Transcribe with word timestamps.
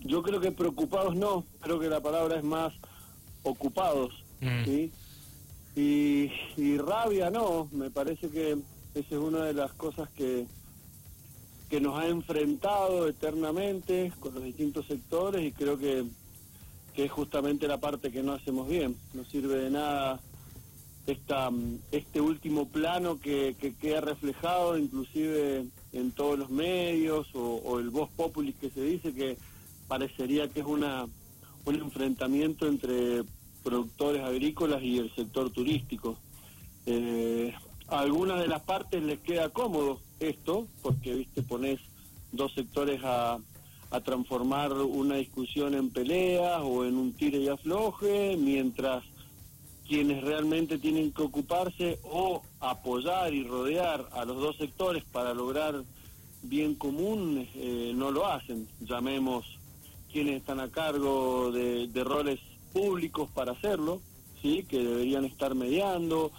yo 0.00 0.22
creo 0.22 0.40
que 0.40 0.52
preocupados 0.52 1.14
no, 1.16 1.44
creo 1.60 1.78
que 1.78 1.88
la 1.88 2.00
palabra 2.00 2.36
es 2.36 2.44
más 2.44 2.72
ocupados, 3.42 4.12
Mm. 4.40 4.64
¿sí? 4.64 4.90
Y, 5.76 6.30
y 6.56 6.78
rabia 6.78 7.30
no, 7.30 7.68
me 7.72 7.90
parece 7.90 8.28
que 8.30 8.52
esa 8.94 9.14
es 9.14 9.20
una 9.20 9.44
de 9.44 9.52
las 9.52 9.70
cosas 9.72 10.08
que, 10.10 10.46
que 11.68 11.80
nos 11.80 11.98
ha 11.98 12.06
enfrentado 12.06 13.06
eternamente 13.06 14.12
con 14.18 14.34
los 14.34 14.42
distintos 14.42 14.86
sectores 14.86 15.44
y 15.44 15.52
creo 15.52 15.78
que, 15.78 16.04
que 16.94 17.04
es 17.04 17.12
justamente 17.12 17.68
la 17.68 17.78
parte 17.78 18.10
que 18.10 18.22
no 18.22 18.32
hacemos 18.32 18.66
bien. 18.68 18.96
No 19.12 19.24
sirve 19.24 19.56
de 19.56 19.70
nada 19.70 20.20
esta, 21.06 21.50
este 21.92 22.20
último 22.20 22.66
plano 22.68 23.20
que, 23.20 23.54
que 23.60 23.74
queda 23.74 24.00
reflejado 24.00 24.78
inclusive 24.78 25.66
en 25.92 26.12
todos 26.12 26.38
los 26.38 26.50
medios 26.50 27.28
o, 27.34 27.56
o 27.64 27.78
el 27.78 27.90
voz 27.90 28.08
populis 28.10 28.56
que 28.56 28.70
se 28.70 28.82
dice 28.82 29.12
que 29.12 29.36
parecería 29.90 30.46
que 30.46 30.60
es 30.60 30.66
una 30.66 31.04
un 31.64 31.74
enfrentamiento 31.74 32.68
entre 32.68 33.24
productores 33.64 34.22
agrícolas 34.22 34.82
y 34.82 34.98
el 34.98 35.14
sector 35.14 35.50
turístico. 35.50 36.16
Eh, 36.86 37.52
a 37.88 37.98
algunas 37.98 38.40
de 38.40 38.46
las 38.46 38.62
partes 38.62 39.02
les 39.02 39.18
queda 39.18 39.50
cómodo 39.50 40.00
esto, 40.20 40.68
porque 40.80 41.14
viste 41.14 41.42
pones 41.42 41.80
dos 42.30 42.54
sectores 42.54 43.00
a, 43.02 43.38
a 43.90 44.00
transformar 44.00 44.72
una 44.72 45.16
discusión 45.16 45.74
en 45.74 45.90
peleas 45.90 46.60
o 46.62 46.84
en 46.84 46.96
un 46.96 47.12
tire 47.12 47.38
y 47.38 47.48
afloje, 47.48 48.36
mientras 48.38 49.02
quienes 49.88 50.22
realmente 50.22 50.78
tienen 50.78 51.12
que 51.12 51.22
ocuparse 51.22 51.98
o 52.04 52.42
apoyar 52.60 53.34
y 53.34 53.42
rodear 53.42 54.08
a 54.12 54.24
los 54.24 54.36
dos 54.36 54.56
sectores 54.56 55.02
para 55.02 55.34
lograr 55.34 55.82
bien 56.42 56.74
común 56.76 57.46
eh, 57.54 57.92
no 57.94 58.12
lo 58.12 58.26
hacen. 58.26 58.68
Llamemos 58.80 59.59
quienes 60.12 60.36
están 60.36 60.60
a 60.60 60.70
cargo 60.70 61.50
de, 61.52 61.88
de 61.88 62.04
roles 62.04 62.40
públicos 62.72 63.28
para 63.34 63.52
hacerlo, 63.52 64.00
sí, 64.42 64.64
que 64.68 64.78
deberían 64.78 65.24
estar 65.24 65.54
mediando, 65.54 66.32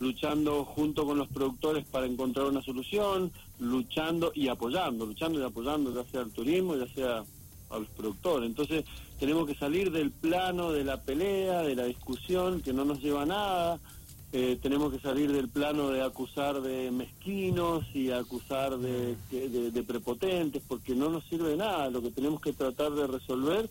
luchando 0.00 0.64
junto 0.64 1.06
con 1.06 1.18
los 1.18 1.28
productores 1.28 1.84
para 1.86 2.06
encontrar 2.06 2.46
una 2.46 2.62
solución, 2.62 3.32
luchando 3.58 4.32
y 4.34 4.48
apoyando, 4.48 5.06
luchando 5.06 5.40
y 5.40 5.44
apoyando 5.44 5.94
ya 5.94 6.10
sea 6.10 6.20
al 6.22 6.30
turismo, 6.30 6.76
ya 6.76 6.92
sea 6.94 7.24
a 7.70 7.78
los 7.78 7.88
productores. 7.88 8.48
Entonces 8.48 8.84
tenemos 9.18 9.46
que 9.46 9.54
salir 9.54 9.90
del 9.90 10.10
plano 10.10 10.72
de 10.72 10.84
la 10.84 11.00
pelea, 11.02 11.62
de 11.62 11.74
la 11.74 11.84
discusión, 11.84 12.60
que 12.60 12.72
no 12.72 12.84
nos 12.84 13.00
lleva 13.00 13.22
a 13.22 13.26
nada. 13.26 13.80
Eh, 14.36 14.58
tenemos 14.60 14.92
que 14.92 14.98
salir 14.98 15.30
del 15.30 15.48
plano 15.48 15.90
de 15.90 16.02
acusar 16.02 16.60
de 16.60 16.90
mezquinos 16.90 17.84
y 17.94 18.10
acusar 18.10 18.76
de, 18.78 19.14
de, 19.30 19.82
prepotentes, 19.84 20.60
porque 20.66 20.96
no 20.96 21.08
nos 21.08 21.22
sirve 21.26 21.50
de 21.50 21.56
nada. 21.56 21.88
Lo 21.88 22.02
que 22.02 22.10
tenemos 22.10 22.40
que 22.40 22.52
tratar 22.52 22.90
de 22.90 23.06
resolver, 23.06 23.70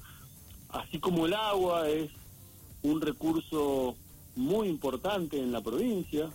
así 0.69 0.99
como 0.99 1.25
el 1.25 1.33
agua 1.33 1.89
es 1.89 2.11
un 2.81 3.01
recurso 3.01 3.97
muy 4.37 4.69
importante 4.69 5.37
en 5.37 5.51
la 5.51 5.59
provincia, 5.59 6.29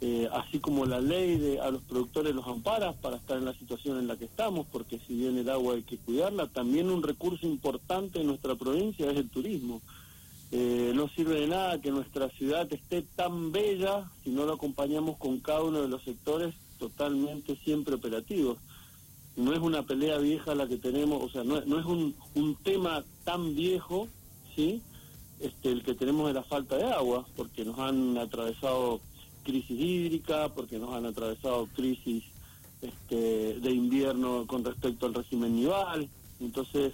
eh, 0.00 0.28
así 0.32 0.58
como 0.58 0.84
la 0.84 1.00
ley 1.00 1.38
de 1.38 1.60
a 1.60 1.70
los 1.70 1.82
productores 1.82 2.34
los 2.34 2.48
ampara 2.48 2.92
para 2.94 3.18
estar 3.18 3.38
en 3.38 3.44
la 3.44 3.54
situación 3.54 4.00
en 4.00 4.08
la 4.08 4.16
que 4.16 4.24
estamos, 4.24 4.66
porque 4.66 4.98
si 5.06 5.14
bien 5.14 5.38
el 5.38 5.48
agua 5.48 5.74
hay 5.74 5.84
que 5.84 5.98
cuidarla, 5.98 6.48
también 6.48 6.90
un 6.90 7.04
recurso 7.04 7.46
importante 7.46 8.20
en 8.20 8.26
nuestra 8.26 8.56
provincia 8.56 9.08
es 9.12 9.16
el 9.16 9.30
turismo. 9.30 9.80
Eh, 10.52 10.92
no 10.94 11.08
sirve 11.08 11.40
de 11.40 11.48
nada 11.48 11.80
que 11.80 11.90
nuestra 11.90 12.28
ciudad 12.30 12.72
esté 12.72 13.02
tan 13.02 13.50
bella 13.50 14.08
si 14.22 14.30
no 14.30 14.46
lo 14.46 14.54
acompañamos 14.54 15.16
con 15.16 15.40
cada 15.40 15.62
uno 15.62 15.82
de 15.82 15.88
los 15.88 16.02
sectores 16.02 16.54
totalmente 16.78 17.56
siempre 17.56 17.94
operativos. 17.94 18.58
No 19.36 19.52
es 19.52 19.58
una 19.58 19.82
pelea 19.82 20.18
vieja 20.18 20.54
la 20.54 20.68
que 20.68 20.76
tenemos, 20.76 21.22
o 21.22 21.28
sea, 21.28 21.42
no, 21.42 21.58
es 21.58 21.86
un, 21.86 22.14
un 22.34 22.54
tema 22.56 23.02
tan 23.24 23.56
viejo, 23.56 24.06
¿sí? 24.54 24.80
Este, 25.40 25.72
el 25.72 25.82
que 25.82 25.94
tenemos 25.94 26.28
de 26.28 26.34
la 26.34 26.44
falta 26.44 26.76
de 26.76 26.84
agua, 26.84 27.26
porque 27.36 27.64
nos 27.64 27.78
han 27.80 28.16
atravesado 28.16 29.00
crisis 29.42 29.78
hídrica, 29.78 30.50
porque 30.50 30.78
nos 30.78 30.94
han 30.94 31.06
atravesado 31.06 31.66
crisis 31.74 32.22
este, 32.80 33.60
de 33.60 33.70
invierno 33.70 34.46
con 34.46 34.64
respecto 34.64 35.06
al 35.06 35.14
régimen 35.14 35.56
nival. 35.56 36.08
Entonces, 36.40 36.92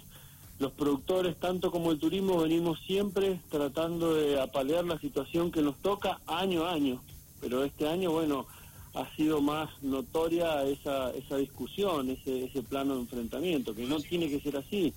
los 0.61 0.71
productores, 0.73 1.35
tanto 1.37 1.71
como 1.71 1.91
el 1.91 1.97
turismo, 1.97 2.37
venimos 2.37 2.79
siempre 2.85 3.41
tratando 3.49 4.13
de 4.13 4.39
apalear 4.39 4.85
la 4.85 4.99
situación 4.99 5.51
que 5.51 5.63
nos 5.63 5.75
toca 5.77 6.21
año 6.27 6.65
a 6.65 6.73
año. 6.73 7.01
Pero 7.41 7.63
este 7.63 7.89
año, 7.89 8.11
bueno, 8.11 8.45
ha 8.93 9.09
sido 9.15 9.41
más 9.41 9.69
notoria 9.81 10.63
esa, 10.63 11.09
esa 11.11 11.37
discusión, 11.37 12.11
ese, 12.11 12.45
ese 12.45 12.61
plano 12.61 12.93
de 12.93 13.01
enfrentamiento, 13.01 13.73
que 13.73 13.87
no 13.87 13.99
tiene 13.99 14.29
que 14.29 14.39
ser 14.39 14.57
así. 14.57 14.93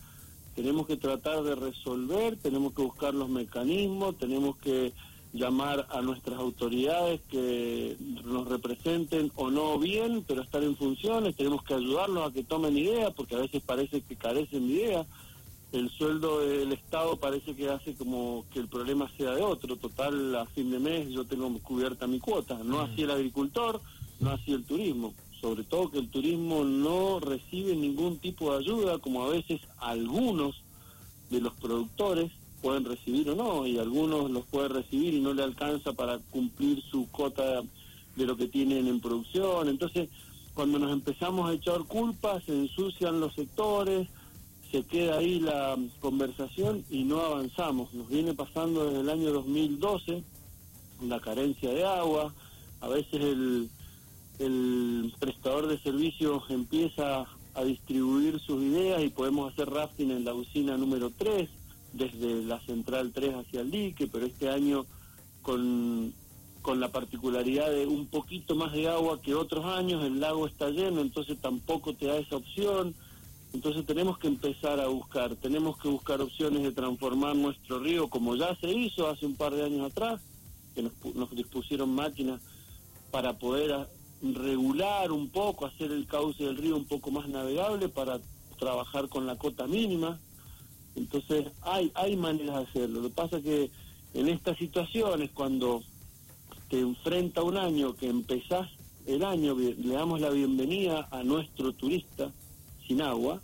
Tenemos 0.54 0.86
que 0.86 0.98
tratar 0.98 1.42
de 1.42 1.54
resolver, 1.54 2.36
tenemos 2.36 2.74
que 2.74 2.82
buscar 2.82 3.14
los 3.14 3.30
mecanismos, 3.30 4.18
tenemos 4.18 4.58
que 4.58 4.92
llamar 5.32 5.86
a 5.90 6.02
nuestras 6.02 6.38
autoridades 6.38 7.20
que 7.30 7.96
nos 8.24 8.46
representen 8.46 9.32
o 9.34 9.50
no 9.50 9.78
bien, 9.78 10.24
pero 10.28 10.42
estar 10.42 10.62
en 10.62 10.76
funciones, 10.76 11.34
tenemos 11.34 11.64
que 11.64 11.74
ayudarlos 11.74 12.28
a 12.28 12.32
que 12.32 12.44
tomen 12.44 12.76
ideas, 12.76 13.12
porque 13.14 13.34
a 13.34 13.40
veces 13.40 13.62
parece 13.62 14.02
que 14.02 14.14
carecen 14.14 14.68
de 14.68 14.74
ideas. 14.74 15.06
El 15.74 15.90
sueldo 15.90 16.38
del 16.38 16.70
Estado 16.70 17.16
parece 17.16 17.56
que 17.56 17.68
hace 17.68 17.94
como 17.94 18.44
que 18.52 18.60
el 18.60 18.68
problema 18.68 19.10
sea 19.16 19.32
de 19.32 19.42
otro. 19.42 19.74
Total, 19.74 20.36
a 20.36 20.46
fin 20.46 20.70
de 20.70 20.78
mes 20.78 21.10
yo 21.10 21.24
tengo 21.24 21.52
cubierta 21.58 22.06
mi 22.06 22.20
cuota. 22.20 22.60
No 22.62 22.80
así 22.80 23.02
el 23.02 23.10
agricultor, 23.10 23.80
no 24.20 24.30
así 24.30 24.52
el 24.52 24.62
turismo. 24.62 25.14
Sobre 25.40 25.64
todo 25.64 25.90
que 25.90 25.98
el 25.98 26.08
turismo 26.10 26.62
no 26.62 27.18
recibe 27.18 27.74
ningún 27.74 28.18
tipo 28.18 28.52
de 28.52 28.58
ayuda, 28.60 28.98
como 28.98 29.24
a 29.24 29.30
veces 29.30 29.62
algunos 29.78 30.62
de 31.30 31.40
los 31.40 31.52
productores 31.54 32.30
pueden 32.62 32.84
recibir 32.84 33.28
o 33.30 33.34
no, 33.34 33.66
y 33.66 33.76
algunos 33.76 34.30
los 34.30 34.46
puede 34.46 34.68
recibir 34.68 35.12
y 35.12 35.20
no 35.20 35.34
le 35.34 35.42
alcanza 35.42 35.92
para 35.92 36.20
cumplir 36.30 36.84
su 36.88 37.10
cota 37.10 37.62
de 38.14 38.26
lo 38.26 38.36
que 38.36 38.46
tienen 38.46 38.86
en 38.86 39.00
producción. 39.00 39.68
Entonces, 39.68 40.08
cuando 40.54 40.78
nos 40.78 40.92
empezamos 40.92 41.50
a 41.50 41.54
echar 41.54 41.80
culpas, 41.82 42.44
se 42.44 42.52
ensucian 42.52 43.18
los 43.18 43.34
sectores, 43.34 44.06
se 44.74 44.82
queda 44.82 45.18
ahí 45.18 45.38
la 45.38 45.76
conversación 46.00 46.84
y 46.90 47.04
no 47.04 47.20
avanzamos. 47.20 47.94
Nos 47.94 48.08
viene 48.08 48.34
pasando 48.34 48.86
desde 48.86 49.02
el 49.02 49.08
año 49.08 49.30
2012 49.30 50.24
la 51.06 51.20
carencia 51.20 51.70
de 51.70 51.84
agua, 51.84 52.34
a 52.80 52.88
veces 52.88 53.22
el, 53.22 53.70
el 54.40 55.14
prestador 55.20 55.68
de 55.68 55.78
servicios 55.78 56.42
empieza 56.48 57.24
a 57.54 57.62
distribuir 57.62 58.40
sus 58.40 58.64
ideas 58.64 59.04
y 59.04 59.10
podemos 59.10 59.52
hacer 59.52 59.70
rafting 59.70 60.10
en 60.10 60.24
la 60.24 60.34
usina 60.34 60.76
número 60.76 61.12
3, 61.16 61.48
desde 61.92 62.42
la 62.42 62.58
central 62.62 63.12
3 63.14 63.32
hacia 63.32 63.60
el 63.60 63.70
dique, 63.70 64.08
pero 64.08 64.26
este 64.26 64.48
año 64.48 64.86
con, 65.42 66.12
con 66.62 66.80
la 66.80 66.88
particularidad 66.88 67.70
de 67.70 67.86
un 67.86 68.06
poquito 68.06 68.56
más 68.56 68.72
de 68.72 68.88
agua 68.88 69.22
que 69.22 69.36
otros 69.36 69.66
años, 69.66 70.04
el 70.04 70.18
lago 70.18 70.48
está 70.48 70.68
lleno, 70.70 71.00
entonces 71.00 71.38
tampoco 71.40 71.94
te 71.94 72.06
da 72.06 72.16
esa 72.16 72.34
opción. 72.34 72.92
Entonces 73.54 73.86
tenemos 73.86 74.18
que 74.18 74.26
empezar 74.26 74.80
a 74.80 74.88
buscar, 74.88 75.36
tenemos 75.36 75.78
que 75.78 75.86
buscar 75.86 76.20
opciones 76.20 76.64
de 76.64 76.72
transformar 76.72 77.36
nuestro 77.36 77.78
río 77.78 78.08
como 78.08 78.34
ya 78.34 78.56
se 78.56 78.68
hizo 78.68 79.08
hace 79.08 79.26
un 79.26 79.36
par 79.36 79.54
de 79.54 79.62
años 79.62 79.92
atrás, 79.92 80.20
que 80.74 80.82
nos, 80.82 80.92
nos 81.14 81.30
dispusieron 81.30 81.94
máquinas 81.94 82.40
para 83.12 83.38
poder 83.38 83.86
regular 84.20 85.12
un 85.12 85.28
poco, 85.28 85.66
hacer 85.66 85.92
el 85.92 86.04
cauce 86.06 86.42
del 86.42 86.56
río 86.56 86.76
un 86.76 86.84
poco 86.84 87.12
más 87.12 87.28
navegable 87.28 87.88
para 87.88 88.18
trabajar 88.58 89.08
con 89.08 89.24
la 89.24 89.36
cota 89.36 89.68
mínima. 89.68 90.18
Entonces 90.96 91.46
hay, 91.62 91.92
hay 91.94 92.16
maneras 92.16 92.56
de 92.56 92.62
hacerlo. 92.64 93.02
Lo 93.02 93.08
que 93.08 93.14
pasa 93.14 93.40
que 93.40 93.70
en 94.14 94.28
estas 94.28 94.58
situaciones, 94.58 95.30
cuando 95.30 95.84
te 96.68 96.80
enfrenta 96.80 97.44
un 97.44 97.56
año 97.56 97.94
que 97.94 98.08
empezás 98.08 98.68
el 99.06 99.24
año, 99.24 99.54
le 99.54 99.94
damos 99.94 100.20
la 100.20 100.30
bienvenida 100.30 101.06
a 101.12 101.22
nuestro 101.22 101.72
turista 101.72 102.32
sin 102.86 103.02
agua, 103.02 103.40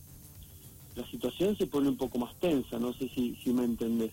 la 0.96 1.06
situación 1.10 1.56
se 1.56 1.66
pone 1.66 1.88
un 1.88 1.96
poco 1.96 2.18
más 2.18 2.38
tensa, 2.40 2.78
no 2.78 2.92
sé 2.92 3.08
si, 3.14 3.36
si 3.42 3.50
me 3.50 3.64
entendés. 3.64 4.12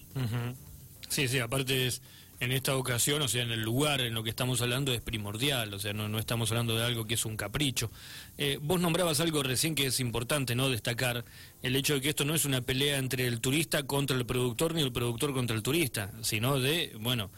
Sí, 1.10 1.28
sí, 1.28 1.40
aparte 1.40 1.88
es, 1.88 2.02
en 2.40 2.52
esta 2.52 2.76
ocasión, 2.76 3.22
o 3.22 3.28
sea, 3.28 3.42
en 3.42 3.52
el 3.52 3.62
lugar 3.62 4.02
en 4.02 4.14
lo 4.14 4.24
que 4.24 4.30
estamos 4.30 4.62
hablando 4.62 4.94
es 4.94 5.02
primordial, 5.02 5.74
o 5.74 5.80
sea, 5.80 5.94
no, 5.94 6.08
no 6.08 6.20
estamos 6.20 6.52
hablando 6.52 6.76
de 6.76 6.86
algo 6.86 7.06
que 7.06 7.16
es 7.16 7.26
un 7.26 7.36
capricho. 7.36 7.90
Eh, 8.38 8.60
vos 8.62 8.80
nombrabas 8.80 9.20
algo 9.20 9.42
recién 9.42 9.74
que 9.74 9.88
es 9.88 10.00
importante, 10.00 10.56
¿no? 10.56 10.70
Destacar 10.70 11.26
el 11.64 11.76
hecho 11.76 11.96
de 11.96 12.02
que 12.02 12.10
esto 12.10 12.26
no 12.26 12.36
es 12.36 12.46
una 12.46 12.62
pelea 12.62 13.00
entre 13.00 13.26
el 13.26 13.42
turista 13.42 13.84
contra 13.84 14.16
el 14.16 14.26
productor 14.26 14.76
ni 14.76 14.82
el 14.82 14.92
productor 14.92 15.34
contra 15.34 15.56
el 15.56 15.64
turista, 15.64 16.12
sino 16.22 16.60
de, 16.60 16.96
bueno, 17.00 17.32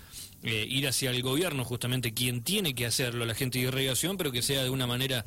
eh, 0.44 0.66
ir 0.70 0.88
hacia 0.88 1.12
el 1.12 1.22
gobierno, 1.22 1.64
justamente 1.64 2.14
quien 2.14 2.44
tiene 2.44 2.76
que 2.76 2.86
hacerlo, 2.86 3.26
la 3.26 3.36
gente 3.36 3.60
de 3.60 3.66
irrigación, 3.66 4.18
pero 4.18 4.34
que 4.34 4.42
sea 4.42 4.64
de 4.64 4.70
una 4.70 4.88
manera 4.88 5.26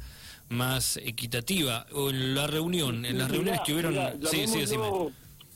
más 0.49 0.97
equitativa. 0.99 1.87
O 1.95 2.11
en 2.11 2.35
la 2.35 2.47
reunión, 2.47 3.05
en 3.05 3.19
las 3.19 3.29
Mirá, 3.29 3.35
reuniones 3.35 3.61
que 3.65 3.73
hubieron... 3.73 3.93
mirá, 3.95 4.13
sí, 4.31 4.47
sí, 4.47 4.59
decime. 4.61 4.85
llamémoslo- 4.85 5.13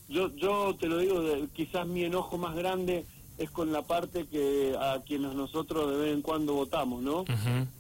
yo, 0.09 0.37
yo 0.37 0.77
te 0.79 0.87
lo 0.87 0.99
digo, 0.99 1.21
de- 1.21 1.49
quizás 1.55 1.87
mi 1.87 2.05
enojo 2.05 2.39
más 2.39 2.55
grande 2.55 3.05
es 3.39 3.51
con 3.51 3.73
la 3.73 3.83
parte 3.83 4.27
que 4.27 4.75
a 4.81 5.03
quienes 5.03 5.35
nosotros 5.35 5.91
de 5.91 5.97
vez 5.99 6.15
en 6.15 6.23
cuando 6.23 6.55
votamos, 6.55 7.03
¿no? 7.03 7.25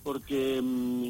Porque 0.02 0.60
mm, 0.62 1.08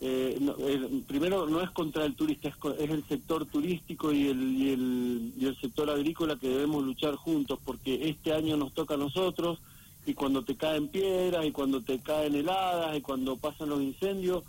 eh, 0.00 1.02
primero 1.06 1.46
no 1.48 1.62
es 1.62 1.70
contra 1.70 2.04
el 2.04 2.14
turista, 2.14 2.48
es, 2.48 2.54
el 2.90 3.04
sector 3.08 3.46
turístico 3.46 4.12
y 4.12 4.28
el, 4.28 4.42
y, 4.52 4.72
el, 4.72 5.32
y 5.38 5.46
el 5.46 5.56
sector 5.60 5.88
agrícola 5.88 6.36
que 6.36 6.48
debemos 6.48 6.84
luchar 6.84 7.14
juntos, 7.16 7.58
porque 7.64 8.08
este 8.10 8.32
año 8.34 8.56
nos 8.56 8.74
toca 8.74 8.94
a 8.94 8.98
nosotros, 8.98 9.58
y 10.04 10.12
cuando 10.14 10.44
te 10.44 10.56
caen 10.56 10.88
piedras, 10.88 11.46
y 11.46 11.52
cuando 11.52 11.80
te 11.82 11.98
caen 12.00 12.34
heladas, 12.34 12.96
y 12.96 13.00
cuando 13.00 13.36
pasan 13.36 13.70
los 13.70 13.80
incendios, 13.80 14.44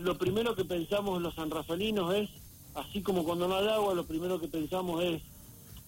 lo 0.00 0.18
primero 0.18 0.54
que 0.54 0.64
pensamos 0.64 1.22
los 1.22 1.34
sanrafalinos 1.34 2.14
es, 2.14 2.30
así 2.74 3.02
como 3.02 3.24
cuando 3.24 3.48
no 3.48 3.56
hay 3.56 3.68
agua, 3.68 3.94
lo 3.94 4.06
primero 4.06 4.40
que 4.40 4.48
pensamos 4.48 5.02
es 5.02 5.22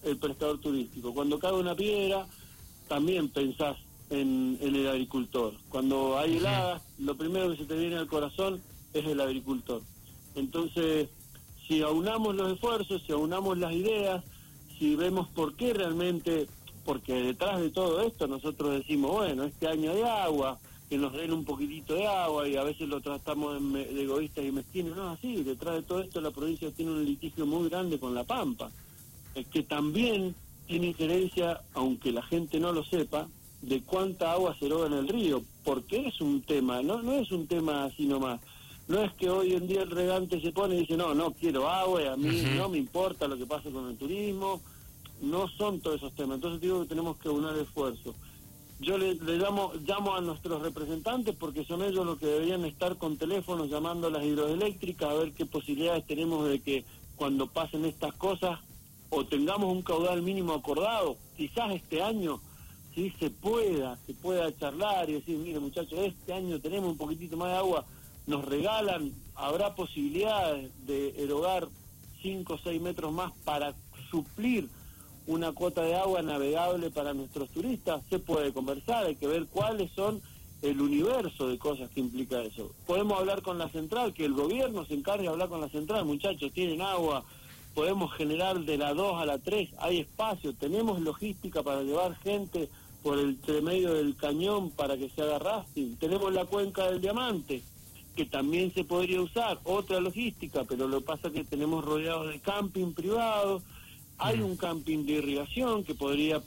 el 0.02 0.16
prestador 0.16 0.58
turístico. 0.58 1.12
Cuando 1.12 1.38
cae 1.38 1.52
una 1.52 1.74
piedra, 1.74 2.26
también 2.88 3.28
pensás 3.28 3.76
en, 4.10 4.58
el 4.60 4.88
agricultor. 4.88 5.54
Cuando 5.68 6.18
hay 6.18 6.36
heladas, 6.36 6.82
lo 6.98 7.16
primero 7.16 7.50
que 7.50 7.58
se 7.58 7.64
te 7.64 7.76
viene 7.76 7.96
al 7.96 8.06
corazón 8.06 8.60
es 8.92 9.04
el 9.06 9.20
agricultor. 9.20 9.82
Entonces, 10.34 11.08
si 11.66 11.82
aunamos 11.82 12.34
los 12.34 12.52
esfuerzos, 12.52 13.02
si 13.06 13.12
aunamos 13.12 13.58
las 13.58 13.72
ideas, 13.72 14.24
si 14.78 14.96
vemos 14.96 15.28
por 15.28 15.54
qué 15.54 15.72
realmente, 15.72 16.48
porque 16.84 17.14
detrás 17.14 17.60
de 17.60 17.70
todo 17.70 18.00
esto 18.02 18.26
nosotros 18.26 18.72
decimos, 18.72 19.12
bueno, 19.12 19.44
este 19.44 19.68
año 19.68 19.94
de 19.94 20.04
agua, 20.04 20.58
que 20.90 20.98
nos 20.98 21.12
den 21.12 21.32
un 21.32 21.44
poquitito 21.44 21.94
de 21.94 22.04
agua 22.04 22.48
y 22.48 22.56
a 22.56 22.64
veces 22.64 22.88
lo 22.88 23.00
tratamos 23.00 23.62
de 23.72 24.02
egoístas 24.02 24.44
y 24.44 24.50
mezquinos, 24.50 24.96
no, 24.96 25.10
así, 25.10 25.44
detrás 25.44 25.76
de 25.76 25.82
todo 25.82 26.00
esto 26.00 26.20
la 26.20 26.32
provincia 26.32 26.72
tiene 26.72 26.90
un 26.90 27.04
litigio 27.04 27.46
muy 27.46 27.68
grande 27.68 28.00
con 28.00 28.12
La 28.12 28.24
Pampa, 28.24 28.72
que 29.52 29.62
también 29.62 30.34
tiene 30.66 30.88
injerencia, 30.88 31.60
aunque 31.74 32.10
la 32.10 32.22
gente 32.22 32.58
no 32.58 32.72
lo 32.72 32.82
sepa, 32.82 33.28
de 33.62 33.82
cuánta 33.82 34.32
agua 34.32 34.56
se 34.58 34.66
eroga 34.66 34.88
en 34.88 34.94
el 34.94 35.06
río, 35.06 35.42
porque 35.64 36.08
es 36.08 36.20
un 36.20 36.42
tema, 36.42 36.82
no, 36.82 37.00
no 37.02 37.12
es 37.12 37.30
un 37.30 37.46
tema 37.46 37.84
así 37.84 38.06
nomás. 38.06 38.40
No 38.88 39.00
es 39.00 39.12
que 39.12 39.30
hoy 39.30 39.52
en 39.52 39.68
día 39.68 39.82
el 39.82 39.90
regante 39.90 40.40
se 40.40 40.50
pone 40.50 40.74
y 40.74 40.80
dice, 40.80 40.96
no, 40.96 41.14
no 41.14 41.30
quiero 41.30 41.68
agua, 41.68 42.02
y 42.02 42.06
a 42.06 42.16
mí 42.16 42.42
no 42.56 42.68
me 42.68 42.78
importa 42.78 43.28
lo 43.28 43.36
que 43.38 43.46
pase 43.46 43.70
con 43.70 43.88
el 43.88 43.96
turismo. 43.96 44.60
No 45.22 45.46
son 45.46 45.78
todos 45.78 45.98
esos 45.98 46.12
temas. 46.14 46.36
Entonces 46.36 46.60
digo 46.60 46.82
que 46.82 46.88
tenemos 46.88 47.16
que 47.18 47.28
unir 47.28 47.56
esfuerzo. 47.62 48.12
Yo 48.80 48.96
le, 48.96 49.14
llamo, 49.14 49.72
llamo 49.86 50.14
a 50.14 50.22
nuestros 50.22 50.62
representantes 50.62 51.36
porque 51.36 51.66
son 51.66 51.82
ellos 51.82 52.06
los 52.06 52.18
que 52.18 52.24
deberían 52.24 52.64
estar 52.64 52.96
con 52.96 53.18
teléfonos 53.18 53.68
llamando 53.68 54.06
a 54.06 54.10
las 54.10 54.24
hidroeléctricas 54.24 55.10
a 55.10 55.14
ver 55.14 55.32
qué 55.32 55.44
posibilidades 55.44 56.06
tenemos 56.06 56.48
de 56.48 56.60
que 56.60 56.84
cuando 57.16 57.46
pasen 57.46 57.84
estas 57.84 58.14
cosas 58.14 58.58
o 59.10 59.26
tengamos 59.26 59.70
un 59.70 59.82
caudal 59.82 60.22
mínimo 60.22 60.54
acordado, 60.54 61.18
quizás 61.36 61.72
este 61.72 62.02
año 62.02 62.40
si 62.94 63.10
se 63.10 63.28
pueda, 63.28 63.98
se 64.06 64.14
pueda 64.14 64.56
charlar 64.56 65.10
y 65.10 65.14
decir, 65.14 65.36
mire 65.36 65.60
muchachos, 65.60 65.98
este 65.98 66.32
año 66.32 66.58
tenemos 66.58 66.90
un 66.90 66.96
poquitito 66.96 67.36
más 67.36 67.50
de 67.50 67.58
agua, 67.58 67.84
nos 68.26 68.46
regalan, 68.46 69.12
habrá 69.34 69.74
posibilidades 69.74 70.70
de 70.86 71.22
erogar 71.22 71.68
5 72.22 72.54
o 72.54 72.58
6 72.58 72.80
metros 72.80 73.12
más 73.12 73.32
para 73.44 73.74
suplir 74.10 74.68
una 75.30 75.52
cuota 75.52 75.82
de 75.82 75.94
agua 75.94 76.22
navegable 76.22 76.90
para 76.90 77.14
nuestros 77.14 77.48
turistas, 77.50 78.02
se 78.10 78.18
puede 78.18 78.52
conversar, 78.52 79.06
hay 79.06 79.14
que 79.14 79.28
ver 79.28 79.46
cuáles 79.46 79.90
son 79.92 80.20
el 80.60 80.80
universo 80.80 81.48
de 81.48 81.56
cosas 81.56 81.88
que 81.90 82.00
implica 82.00 82.42
eso. 82.42 82.72
Podemos 82.86 83.18
hablar 83.18 83.40
con 83.40 83.56
la 83.56 83.68
central, 83.68 84.12
que 84.12 84.24
el 84.24 84.34
gobierno 84.34 84.84
se 84.84 84.94
encargue 84.94 85.22
de 85.22 85.28
hablar 85.28 85.48
con 85.48 85.60
la 85.60 85.68
central, 85.68 86.04
muchachos, 86.04 86.52
tienen 86.52 86.82
agua, 86.82 87.22
podemos 87.74 88.12
generar 88.14 88.58
de 88.58 88.76
la 88.76 88.92
2 88.92 89.22
a 89.22 89.24
la 89.24 89.38
3, 89.38 89.70
hay 89.78 90.00
espacio, 90.00 90.52
tenemos 90.52 91.00
logística 91.00 91.62
para 91.62 91.82
llevar 91.82 92.16
gente 92.16 92.68
por 93.04 93.16
el 93.16 93.38
medio 93.62 93.94
del 93.94 94.16
cañón 94.16 94.70
para 94.70 94.96
que 94.96 95.10
se 95.10 95.22
haga 95.22 95.38
rafting, 95.38 95.96
tenemos 95.96 96.32
la 96.32 96.44
cuenca 96.44 96.90
del 96.90 97.00
diamante, 97.00 97.62
que 98.16 98.26
también 98.26 98.74
se 98.74 98.82
podría 98.82 99.22
usar, 99.22 99.60
otra 99.62 100.00
logística, 100.00 100.64
pero 100.64 100.88
lo 100.88 100.98
que 100.98 101.06
pasa 101.06 101.28
es 101.28 101.34
que 101.34 101.44
tenemos 101.44 101.84
rodeados 101.84 102.28
de 102.28 102.40
camping 102.40 102.92
privado, 102.92 103.62
hay 104.20 104.40
un 104.40 104.56
camping 104.56 105.06
de 105.06 105.12
irrigación 105.12 105.82
que 105.82 105.94
podría 105.94 106.42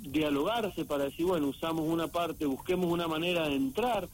dialogarse 0.00 0.84
para 0.84 1.04
decir, 1.04 1.26
bueno, 1.26 1.48
usamos 1.48 1.84
una 1.86 2.06
parte, 2.06 2.46
busquemos 2.46 2.90
una 2.90 3.08
manera 3.08 3.48
de 3.48 3.56
entrar, 3.56 4.08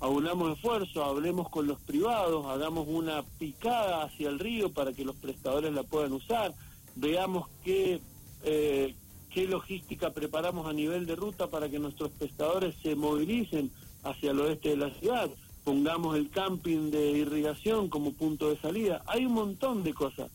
aunamos 0.00 0.56
esfuerzo, 0.56 1.04
hablemos 1.04 1.48
con 1.48 1.68
los 1.68 1.78
privados, 1.80 2.44
hagamos 2.46 2.86
una 2.88 3.22
picada 3.38 4.02
hacia 4.02 4.28
el 4.28 4.40
río 4.40 4.72
para 4.72 4.92
que 4.92 5.04
los 5.04 5.14
prestadores 5.14 5.72
la 5.72 5.84
puedan 5.84 6.12
usar, 6.12 6.52
veamos 6.96 7.46
qué, 7.64 8.00
eh, 8.42 8.94
qué 9.30 9.46
logística 9.46 10.10
preparamos 10.10 10.66
a 10.66 10.72
nivel 10.72 11.06
de 11.06 11.14
ruta 11.14 11.46
para 11.46 11.68
que 11.68 11.78
nuestros 11.78 12.10
prestadores 12.10 12.74
se 12.82 12.96
movilicen 12.96 13.70
hacia 14.02 14.32
el 14.32 14.40
oeste 14.40 14.70
de 14.70 14.76
la 14.76 14.90
ciudad, 14.94 15.30
pongamos 15.62 16.16
el 16.16 16.30
camping 16.30 16.90
de 16.90 17.12
irrigación 17.12 17.88
como 17.88 18.12
punto 18.12 18.50
de 18.50 18.58
salida, 18.58 19.02
hay 19.06 19.24
un 19.24 19.34
montón 19.34 19.84
de 19.84 19.94
cosas, 19.94 20.32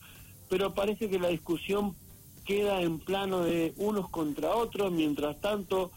pero 0.48 0.72
parece 0.72 1.10
que 1.10 1.18
la 1.18 1.28
discusión 1.28 1.94
queda 2.44 2.80
en 2.80 2.98
plano 2.98 3.40
de 3.40 3.72
unos 3.76 4.08
contra 4.08 4.54
otros, 4.54 4.92
mientras 4.92 5.40
tanto 5.40 5.90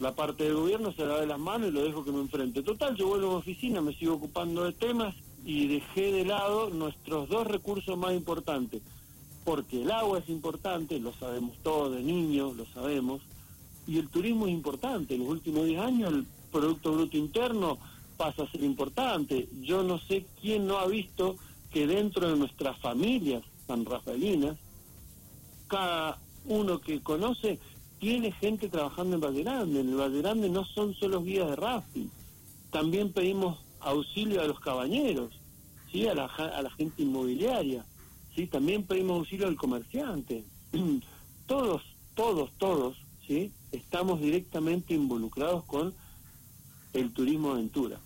la 0.00 0.14
parte 0.14 0.44
del 0.44 0.54
gobierno 0.54 0.92
se 0.92 1.04
da 1.04 1.20
de 1.20 1.26
las 1.26 1.38
manos 1.38 1.68
y 1.68 1.72
lo 1.72 1.82
dejo 1.82 2.04
que 2.04 2.12
me 2.12 2.20
enfrente. 2.20 2.62
Total, 2.62 2.94
yo 2.96 3.08
vuelvo 3.08 3.28
a 3.28 3.30
mi 3.30 3.36
oficina, 3.38 3.80
me 3.80 3.94
sigo 3.94 4.14
ocupando 4.14 4.64
de 4.64 4.72
temas 4.72 5.14
y 5.44 5.66
dejé 5.66 6.12
de 6.12 6.24
lado 6.24 6.70
nuestros 6.70 7.28
dos 7.28 7.46
recursos 7.46 7.96
más 7.98 8.14
importantes. 8.14 8.82
Porque 9.44 9.82
el 9.82 9.90
agua 9.90 10.18
es 10.18 10.28
importante, 10.28 11.00
lo 11.00 11.12
sabemos 11.14 11.56
todos, 11.62 11.94
de 11.94 12.02
niños 12.02 12.56
lo 12.56 12.66
sabemos, 12.66 13.22
y 13.86 13.98
el 13.98 14.08
turismo 14.08 14.46
es 14.46 14.52
importante. 14.52 15.14
En 15.14 15.20
los 15.20 15.30
últimos 15.30 15.64
10 15.66 15.80
años 15.80 16.12
el 16.12 16.26
Producto 16.52 16.92
Bruto 16.92 17.16
Interno 17.16 17.78
pasa 18.16 18.42
a 18.42 18.50
ser 18.50 18.62
importante. 18.62 19.48
Yo 19.62 19.82
no 19.82 19.98
sé 19.98 20.26
quién 20.40 20.66
no 20.66 20.78
ha 20.78 20.86
visto 20.86 21.36
que 21.72 21.86
dentro 21.86 22.28
de 22.30 22.36
nuestras 22.36 22.78
familias 22.78 23.42
san 23.66 23.84
rafaelinas, 23.84 24.56
cada 25.68 26.18
uno 26.46 26.80
que 26.80 27.00
conoce 27.00 27.58
tiene 27.98 28.32
gente 28.32 28.68
trabajando 28.68 29.16
en 29.16 29.20
Valle 29.20 29.42
Grande. 29.42 29.80
En 29.80 29.88
el 29.90 29.96
Valle 29.96 30.22
Grande 30.22 30.48
no 30.48 30.64
son 30.64 30.94
solo 30.94 31.22
guías 31.22 31.48
de 31.48 31.56
rafting. 31.56 32.10
También 32.70 33.12
pedimos 33.12 33.58
auxilio 33.80 34.40
a 34.40 34.46
los 34.46 34.60
cabañeros, 34.60 35.38
¿sí? 35.90 36.06
a, 36.06 36.14
la, 36.14 36.26
a 36.26 36.62
la 36.62 36.70
gente 36.70 37.02
inmobiliaria. 37.02 37.84
¿sí? 38.34 38.46
También 38.46 38.84
pedimos 38.84 39.18
auxilio 39.18 39.46
al 39.46 39.56
comerciante. 39.56 40.44
todos, 41.46 41.82
todos, 42.14 42.50
todos 42.58 42.96
¿sí? 43.26 43.52
estamos 43.72 44.20
directamente 44.20 44.94
involucrados 44.94 45.64
con 45.64 45.94
el 46.92 47.12
turismo 47.12 47.52
aventura. 47.52 47.98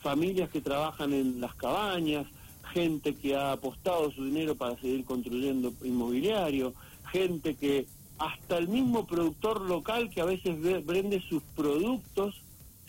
Familias 0.00 0.50
que 0.50 0.60
trabajan 0.60 1.12
en 1.12 1.40
las 1.40 1.54
cabañas, 1.54 2.26
gente 2.72 3.14
que 3.14 3.36
ha 3.36 3.52
apostado 3.52 4.10
su 4.10 4.24
dinero 4.24 4.54
para 4.54 4.76
seguir 4.76 5.04
construyendo 5.04 5.72
inmobiliario, 5.82 6.74
gente 7.14 7.54
que 7.54 7.86
hasta 8.18 8.58
el 8.58 8.66
mismo 8.66 9.06
productor 9.06 9.60
local 9.60 10.10
que 10.10 10.20
a 10.20 10.24
veces 10.24 10.60
vende 10.84 11.22
sus 11.28 11.42
productos 11.54 12.34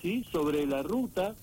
¿sí? 0.01 0.25
sobre 0.31 0.65
la 0.65 0.81
ruta, 0.81 1.35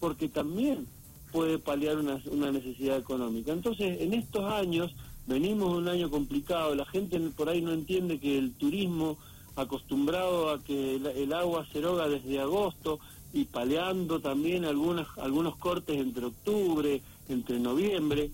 porque 0.00 0.28
también 0.28 0.86
puede 1.32 1.58
paliar 1.58 1.96
una, 1.96 2.20
una 2.30 2.52
necesidad 2.52 2.98
económica. 2.98 3.52
Entonces, 3.52 4.02
en 4.02 4.12
estos 4.12 4.44
años, 4.52 4.94
venimos 5.26 5.72
de 5.72 5.78
un 5.78 5.88
año 5.88 6.10
complicado, 6.10 6.74
la 6.74 6.84
gente 6.84 7.18
por 7.34 7.48
ahí 7.48 7.62
no 7.62 7.72
entiende 7.72 8.18
que 8.18 8.36
el 8.36 8.52
turismo, 8.52 9.16
acostumbrado 9.56 10.50
a 10.50 10.62
que 10.62 10.96
el, 10.96 11.32
agua 11.32 11.66
se 11.72 11.78
eroga 11.78 12.06
desde 12.08 12.38
agosto 12.38 12.98
y 13.32 13.44
paleando 13.44 14.20
también 14.20 14.66
algunas, 14.66 15.06
algunos 15.16 15.56
cortes 15.56 15.96
entre 15.98 16.26
octubre, 16.26 17.00
entre 17.30 17.58
noviembre, 17.58 18.30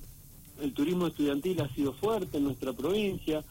el 0.60 0.72
turismo 0.72 1.06
estudiantil 1.06 1.60
ha 1.60 1.68
sido 1.74 1.92
fuerte 1.92 2.38
en 2.38 2.44
nuestra 2.44 2.72
provincia, 2.72 3.44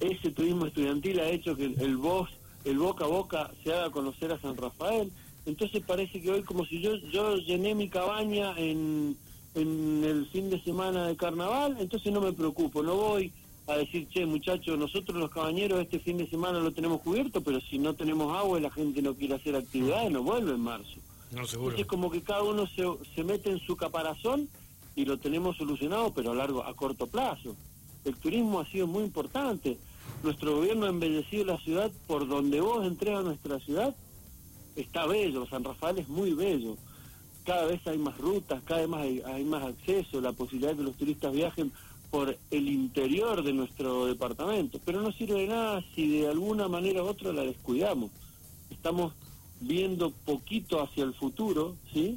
ese 0.00 0.30
turismo 0.30 0.66
estudiantil 0.66 1.20
ha 1.20 1.28
hecho 1.28 1.56
que 1.56 1.64
el, 1.64 1.96
voz, 1.96 2.30
el 2.64 2.78
boca 2.78 3.04
a 3.04 3.08
boca 3.08 3.50
se 3.62 3.72
haga 3.72 3.90
conocer 3.90 4.32
a 4.32 4.40
San 4.40 4.56
Rafael. 4.56 5.12
Entonces 5.46 5.82
parece 5.84 6.20
que 6.20 6.30
hoy 6.30 6.42
como 6.42 6.64
si 6.64 6.80
yo, 6.80 6.94
yo 7.12 7.36
llené 7.36 7.74
mi 7.74 7.88
cabaña 7.88 8.54
en, 8.56 9.16
en 9.54 10.04
el 10.04 10.26
fin 10.26 10.50
de 10.50 10.62
semana 10.62 11.06
de 11.06 11.16
carnaval, 11.16 11.76
entonces 11.80 12.12
no 12.12 12.20
me 12.20 12.32
preocupo, 12.32 12.82
no 12.82 12.96
voy 12.96 13.32
a 13.66 13.76
decir, 13.76 14.08
che, 14.08 14.26
muchachos, 14.26 14.78
nosotros 14.78 15.16
los 15.16 15.30
cabañeros 15.30 15.80
este 15.80 15.98
fin 15.98 16.18
de 16.18 16.28
semana 16.28 16.58
lo 16.58 16.72
tenemos 16.72 17.00
cubierto, 17.00 17.40
pero 17.40 17.60
si 17.60 17.78
no 17.78 17.94
tenemos 17.94 18.36
agua 18.36 18.58
y 18.58 18.62
la 18.62 18.70
gente 18.70 19.02
no 19.02 19.14
quiere 19.14 19.34
hacer 19.34 19.54
actividades, 19.56 20.10
no 20.10 20.22
vuelve 20.22 20.52
en 20.52 20.60
marzo. 20.60 20.98
No, 21.30 21.46
seguro. 21.46 21.76
Es 21.76 21.86
como 21.86 22.10
que 22.10 22.22
cada 22.22 22.42
uno 22.42 22.66
se, 22.66 22.84
se 23.14 23.24
mete 23.24 23.50
en 23.50 23.60
su 23.60 23.76
caparazón 23.76 24.48
y 24.94 25.04
lo 25.04 25.18
tenemos 25.18 25.56
solucionado, 25.56 26.12
pero 26.12 26.32
a 26.32 26.34
largo, 26.34 26.64
a 26.64 26.74
corto 26.74 27.06
plazo. 27.06 27.56
El 28.04 28.16
turismo 28.16 28.60
ha 28.60 28.66
sido 28.66 28.86
muy 28.86 29.04
importante 29.04 29.78
nuestro 30.22 30.56
gobierno 30.56 30.86
ha 30.86 30.90
embellecido 30.90 31.44
la 31.44 31.58
ciudad 31.58 31.90
por 32.06 32.28
donde 32.28 32.60
vos 32.60 32.86
entres 32.86 33.16
a 33.16 33.22
nuestra 33.22 33.58
ciudad, 33.58 33.94
está 34.76 35.06
bello, 35.06 35.46
San 35.46 35.64
Rafael 35.64 35.98
es 35.98 36.08
muy 36.08 36.32
bello. 36.32 36.76
Cada 37.44 37.66
vez 37.66 37.84
hay 37.88 37.98
más 37.98 38.16
rutas, 38.18 38.62
cada 38.64 38.82
vez 38.82 38.88
más 38.88 39.02
hay, 39.02 39.44
más 39.44 39.64
acceso, 39.64 40.20
la 40.20 40.32
posibilidad 40.32 40.70
de 40.70 40.76
que 40.76 40.82
los 40.84 40.96
turistas 40.96 41.32
viajen 41.32 41.72
por 42.12 42.36
el 42.52 42.68
interior 42.68 43.42
de 43.42 43.52
nuestro 43.52 44.06
departamento. 44.06 44.78
Pero 44.84 45.00
no 45.00 45.10
sirve 45.10 45.40
de 45.40 45.48
nada 45.48 45.82
si 45.92 46.20
de 46.20 46.28
alguna 46.28 46.68
manera 46.68 47.02
u 47.02 47.06
otra 47.06 47.32
la 47.32 47.42
descuidamos. 47.42 48.12
Estamos 48.70 49.14
viendo 49.60 50.10
poquito 50.24 50.80
hacia 50.80 51.02
el 51.02 51.14
futuro, 51.14 51.74
¿sí? 51.92 52.16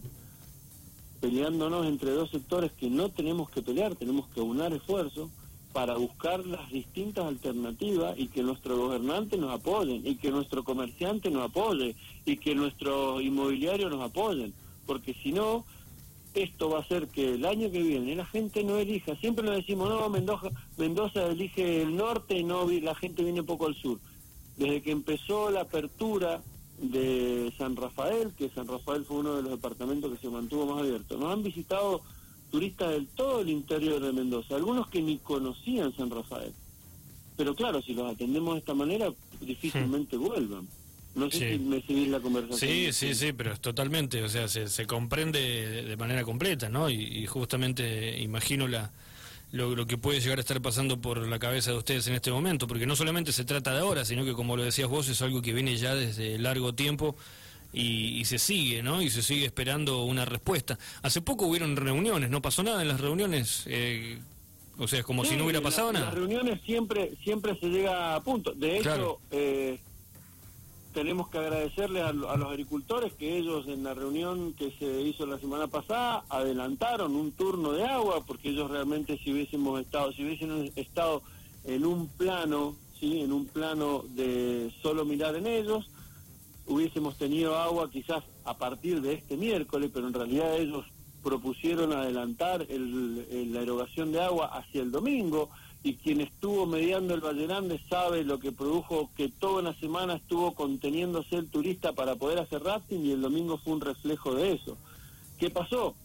peleándonos 1.22 1.88
entre 1.88 2.12
dos 2.12 2.30
sectores 2.30 2.72
que 2.74 2.88
no 2.88 3.10
tenemos 3.10 3.50
que 3.50 3.64
pelear, 3.64 3.96
tenemos 3.96 4.28
que 4.28 4.42
unar 4.42 4.74
esfuerzos 4.74 5.32
para 5.76 5.98
buscar 5.98 6.46
las 6.46 6.72
distintas 6.72 7.26
alternativas 7.26 8.18
y 8.18 8.28
que 8.28 8.42
nuestro 8.42 8.78
gobernante 8.78 9.36
nos 9.36 9.54
apoyen 9.54 10.08
y 10.08 10.16
que 10.16 10.32
nuestro 10.32 10.64
comerciante 10.64 11.30
nos 11.30 11.50
apoye 11.50 11.98
y 12.26 12.38
que 12.38 12.56
nuestros 12.56 13.22
inmobiliarios 13.22 13.92
nos 13.92 14.02
apoyen, 14.02 14.54
porque 14.86 15.14
si 15.16 15.34
no, 15.34 15.66
esto 16.34 16.70
va 16.70 16.78
a 16.78 16.82
hacer 16.82 17.10
que 17.10 17.34
el 17.34 17.46
año 17.46 17.70
que 17.70 17.84
viene 17.84 18.16
la 18.16 18.26
gente 18.26 18.64
no 18.64 18.78
elija, 18.78 19.18
siempre 19.18 19.44
nos 19.44 19.58
decimos, 19.58 19.90
no, 19.90 20.08
Mendoza, 20.08 20.48
Mendoza 20.78 21.28
elige 21.28 21.82
el 21.82 21.94
norte 21.98 22.38
y 22.38 22.46
no 22.46 22.66
la 22.70 22.96
gente 22.96 23.22
viene 23.22 23.44
poco 23.44 23.68
al 23.68 23.76
sur. 23.76 24.00
Desde 24.56 24.82
que 24.82 24.92
empezó 24.92 25.52
la 25.52 25.64
apertura 25.64 26.42
de 26.78 27.52
San 27.58 27.76
Rafael, 27.76 28.32
que 28.38 28.48
San 28.48 28.66
Rafael 28.66 29.04
fue 29.04 29.18
uno 29.18 29.36
de 29.36 29.42
los 29.42 29.52
departamentos 29.52 30.10
que 30.14 30.20
se 30.20 30.30
mantuvo 30.30 30.68
más 30.68 30.84
abierto, 30.84 31.18
nos 31.18 31.34
han 31.34 31.44
visitado 31.44 32.00
turistas 32.56 32.92
del 32.92 33.08
todo 33.08 33.42
el 33.42 33.50
interior 33.50 34.02
de 34.02 34.14
Mendoza, 34.14 34.56
algunos 34.56 34.88
que 34.88 35.02
ni 35.02 35.18
conocían 35.18 35.94
San 35.94 36.10
Rafael. 36.10 36.54
Pero 37.36 37.54
claro, 37.54 37.82
si 37.82 37.94
los 37.94 38.10
atendemos 38.10 38.54
de 38.54 38.60
esta 38.60 38.74
manera, 38.74 39.12
difícilmente 39.42 40.16
vuelvan. 40.16 40.66
No 41.16 41.30
sé 41.30 41.52
si 41.52 41.60
me 41.60 41.82
seguís 41.82 42.08
la 42.08 42.22
conversación. 42.22 42.58
Sí, 42.58 42.94
sí, 42.94 43.14
sí, 43.14 43.34
pero 43.34 43.52
es 43.52 43.60
totalmente, 43.60 44.24
o 44.24 44.30
sea, 44.30 44.48
se, 44.48 44.70
se 44.70 44.88
comprende 44.88 45.84
de 45.84 45.98
manera 45.98 46.24
completa, 46.24 46.70
¿no? 46.70 46.90
Y, 46.90 47.26
justamente 47.28 48.22
imagino 48.22 48.70
la, 48.70 48.90
lo, 49.52 49.76
lo, 49.76 49.86
que 49.86 49.98
puede 49.98 50.22
llegar 50.22 50.38
a 50.38 50.42
estar 50.42 50.62
pasando 50.62 51.02
por 51.02 51.28
la 51.28 51.40
cabeza 51.40 51.72
de 51.72 51.78
ustedes 51.78 52.08
en 52.08 52.14
este 52.14 52.32
momento, 52.32 52.68
porque 52.68 52.86
no 52.86 52.96
solamente 52.96 53.34
se 53.34 53.44
trata 53.44 53.74
de 53.74 53.82
ahora, 53.82 54.06
sino 54.06 54.24
que 54.24 54.32
como 54.32 54.56
lo 54.56 54.64
decías 54.64 54.88
vos, 54.88 55.10
es 55.10 55.22
algo 55.22 55.42
que 55.42 55.52
viene 55.52 55.76
ya 55.76 55.94
desde 55.94 56.38
largo 56.38 56.74
tiempo 56.74 57.18
y, 57.76 58.24
se 58.26 58.40
sigue, 58.40 58.82
¿no? 58.82 59.02
Y 59.02 59.10
se 59.10 59.22
sigue 59.22 59.46
esperando 59.46 60.04
una 60.06 60.26
respuesta. 60.26 60.80
Hace 61.02 61.22
poco 61.22 61.48
hubieron 61.48 61.76
reuniones, 61.76 62.30
no 62.30 62.42
pasó 62.42 62.64
nada 62.64 62.82
en 62.82 62.88
las 62.88 63.02
reuniones. 63.02 63.64
Eh, 63.68 64.20
o 64.78 64.88
sea, 64.88 65.00
es 65.00 65.06
como 65.06 65.26
si 65.26 65.36
no 65.36 65.44
hubiera 65.44 65.62
pasado 65.62 65.92
nada. 65.92 66.06
Las 66.06 66.16
reuniones 66.16 66.62
siempre 66.62 67.14
siempre 67.24 67.58
se 67.60 67.68
llega 67.68 68.16
a 68.16 68.22
punto. 68.22 68.54
De 68.54 68.78
hecho, 68.78 69.20
eh, 69.32 69.80
tenemos 70.94 71.30
que 71.30 71.38
agradecerle 71.38 72.02
a, 72.02 72.14
los 72.14 72.30
agricultores 72.32 73.14
que 73.14 73.38
ellos 73.38 73.68
en 73.68 73.84
la 73.84 73.94
reunión 73.94 74.54
que 74.54 74.72
se 74.80 75.02
hizo 75.02 75.26
la 75.26 75.38
semana 75.38 75.68
pasada 75.68 76.24
adelantaron 76.30 77.16
un 77.16 77.34
turno 77.34 77.74
de 77.74 77.84
agua, 77.86 78.24
porque 78.26 78.50
ellos 78.50 78.72
realmente 78.72 79.20
si 79.24 79.34
hubiésemos 79.34 79.82
estado, 79.82 80.14
si 80.14 80.24
hubiesen 80.24 80.72
estado 80.78 81.22
en 81.66 81.86
un 81.86 82.08
plano, 82.08 82.76
sí, 83.00 83.22
en 83.22 83.34
un 83.34 83.46
plano 83.46 84.06
de 84.16 84.72
solo 84.82 85.04
mirar 85.04 85.36
en 85.36 85.48
ellos, 85.48 85.90
hubiésemos 86.68 87.18
tenido 87.18 87.56
agua 87.58 87.90
quizás 87.90 88.24
a 88.44 88.58
partir 88.58 89.02
de 89.02 89.14
este 89.14 89.38
miércoles, 89.38 89.92
pero 89.94 90.08
en 90.08 90.14
realidad 90.14 90.58
ellos 90.58 90.86
propusieron 91.24 91.92
adelantar 91.94 92.68
la 92.70 93.62
erogación 93.62 94.12
de 94.12 94.22
agua 94.22 94.48
hacia 94.48 94.82
el 94.82 94.92
domingo 94.92 95.50
y 95.84 95.96
quien 95.96 96.22
estuvo 96.22 96.66
mediando 96.66 97.14
el 97.14 97.22
Valle 97.22 97.48
Grande 97.48 97.80
sabe 97.90 98.24
lo 98.24 98.40
que 98.40 98.52
produjo 98.52 99.10
que 99.16 99.30
toda 99.30 99.62
una 99.62 99.74
semana 99.80 100.16
estuvo 100.16 100.54
conteniéndose 100.54 101.36
el 101.36 101.50
turista 101.50 101.94
para 101.94 102.16
poder 102.16 102.40
hacer 102.40 102.64
rafting 102.64 103.06
y 103.06 103.12
el 103.12 103.22
domingo 103.22 103.58
fue 103.58 103.74
un 103.74 103.82
reflejo 103.82 104.34
de 104.36 104.54
eso. 104.54 104.78
¿Qué 105.40 105.50
pasó? 105.50 105.96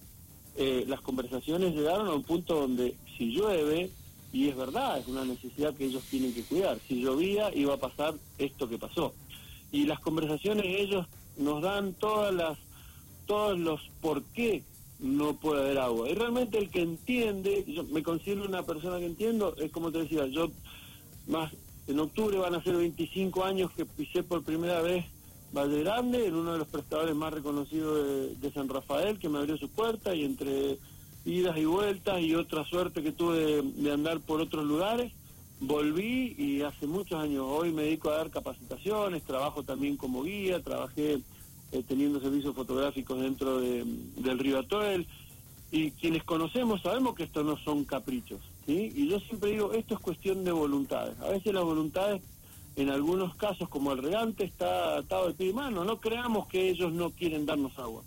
Eh, 0.56 0.84
las 0.86 1.00
conversaciones 1.00 1.74
llegaron 1.74 2.08
a 2.08 2.14
un 2.14 2.22
punto 2.22 2.60
donde 2.60 2.96
si 3.16 3.30
llueve, 3.30 3.90
y 4.32 4.48
es 4.48 4.56
verdad, 4.56 4.98
es 4.98 5.06
una 5.06 5.24
necesidad 5.24 5.74
que 5.74 5.86
ellos 5.86 6.02
tienen 6.10 6.34
que 6.34 6.42
cuidar, 6.44 6.78
si 6.86 7.00
llovía 7.00 7.54
iba 7.54 7.74
a 7.74 7.78
pasar 7.78 8.14
esto 8.38 8.68
que 8.68 8.78
pasó 8.78 9.14
y 9.72 9.84
las 9.84 10.00
conversaciones 10.00 10.66
ellos 10.66 11.06
nos 11.36 11.62
dan 11.62 11.94
todas 11.94 12.34
las 12.34 12.58
todos 13.26 13.58
los 13.58 13.80
por 14.00 14.22
qué 14.24 14.64
no 14.98 15.34
puede 15.34 15.62
haber 15.62 15.78
agua. 15.78 16.10
Y 16.10 16.14
realmente 16.14 16.58
el 16.58 16.68
que 16.68 16.82
entiende, 16.82 17.64
yo 17.66 17.84
me 17.84 18.02
considero 18.02 18.44
una 18.44 18.64
persona 18.64 18.98
que 18.98 19.06
entiendo, 19.06 19.54
es 19.56 19.70
como 19.70 19.92
te 19.92 19.98
decía, 19.98 20.26
yo 20.26 20.50
más 21.28 21.52
en 21.86 22.00
octubre 22.00 22.38
van 22.38 22.54
a 22.54 22.62
ser 22.62 22.76
25 22.76 23.44
años 23.44 23.70
que 23.72 23.84
pisé 23.84 24.22
por 24.22 24.42
primera 24.42 24.80
vez 24.80 25.04
Valle 25.52 25.82
Grande, 25.82 26.26
en 26.26 26.34
uno 26.34 26.52
de 26.52 26.58
los 26.58 26.68
prestadores 26.68 27.14
más 27.14 27.32
reconocidos 27.32 28.04
de, 28.04 28.34
de 28.36 28.52
San 28.52 28.68
Rafael, 28.68 29.18
que 29.18 29.28
me 29.28 29.38
abrió 29.38 29.56
su 29.56 29.68
puerta 29.68 30.14
y 30.14 30.24
entre 30.24 30.78
idas 31.24 31.56
y 31.56 31.64
vueltas 31.64 32.20
y 32.20 32.34
otra 32.34 32.64
suerte 32.64 33.02
que 33.02 33.12
tuve 33.12 33.62
de 33.62 33.92
andar 33.92 34.20
por 34.20 34.40
otros 34.40 34.64
lugares, 34.64 35.12
volví 35.60 36.34
y 36.38 36.62
hace 36.62 36.86
muchos 36.86 37.20
años, 37.20 37.44
hoy 37.46 37.72
me 37.72 37.82
dedico 37.82 38.10
a 38.10 38.16
dar 38.16 38.30
capacitaciones, 38.30 39.22
trabajo 39.22 39.62
también 39.62 39.96
como 39.96 40.22
guía, 40.22 40.62
trabajé 40.62 41.20
eh, 41.72 41.82
teniendo 41.86 42.20
servicios 42.20 42.54
fotográficos 42.54 43.20
dentro 43.20 43.60
de, 43.60 43.84
del 44.16 44.38
Río 44.38 44.58
Atoel, 44.58 45.06
y 45.70 45.92
quienes 45.92 46.24
conocemos 46.24 46.82
sabemos 46.82 47.14
que 47.14 47.24
esto 47.24 47.44
no 47.44 47.56
son 47.58 47.84
caprichos, 47.84 48.40
¿sí? 48.66 48.92
Y 48.94 49.08
yo 49.08 49.20
siempre 49.20 49.50
digo, 49.52 49.72
esto 49.72 49.94
es 49.94 50.00
cuestión 50.00 50.44
de 50.44 50.50
voluntades. 50.50 51.20
A 51.20 51.28
veces 51.28 51.54
las 51.54 51.62
voluntades, 51.62 52.22
en 52.74 52.90
algunos 52.90 53.36
casos 53.36 53.68
como 53.68 53.92
el 53.92 53.98
regante, 53.98 54.44
está 54.44 54.98
atado 54.98 55.28
de 55.28 55.34
pie 55.34 55.50
y 55.50 55.52
mano. 55.52 55.84
No 55.84 56.00
creamos 56.00 56.48
que 56.48 56.70
ellos 56.70 56.92
no 56.92 57.10
quieren 57.10 57.46
darnos 57.46 57.78
agua. 57.78 58.02